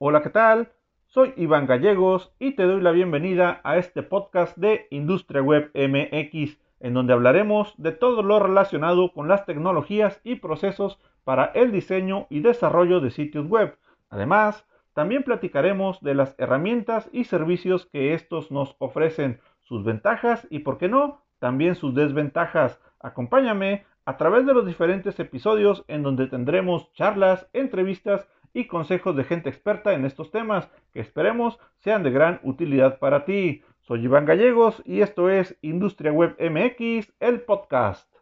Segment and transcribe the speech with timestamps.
[0.00, 0.68] Hola, ¿qué tal?
[1.08, 6.56] Soy Iván Gallegos y te doy la bienvenida a este podcast de Industria Web MX,
[6.78, 12.28] en donde hablaremos de todo lo relacionado con las tecnologías y procesos para el diseño
[12.30, 13.76] y desarrollo de sitios web.
[14.08, 14.64] Además,
[14.94, 20.78] también platicaremos de las herramientas y servicios que estos nos ofrecen, sus ventajas y, por
[20.78, 22.80] qué no, también sus desventajas.
[23.00, 29.22] Acompáñame a través de los diferentes episodios en donde tendremos charlas, entrevistas y consejos de
[29.22, 33.62] gente experta en estos temas que esperemos sean de gran utilidad para ti.
[33.82, 38.12] Soy Iván Gallegos y esto es Industria Web MX, el podcast.